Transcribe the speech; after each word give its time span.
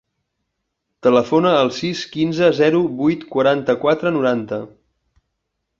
Telefona 1.07 1.51
al 1.57 1.69
sis, 1.81 2.01
quinze, 2.15 2.49
zero, 2.61 2.81
vuit, 3.03 3.29
quaranta-quatre, 3.35 4.17
noranta. 4.19 4.61